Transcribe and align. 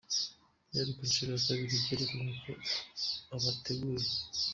Byari 0.69 0.91
kunshuro 0.97 1.31
ya 1.33 1.43
kabiri, 1.45 1.81
byerekanye 1.83 2.33
ko 2.43 2.51
abateguye 3.35 4.09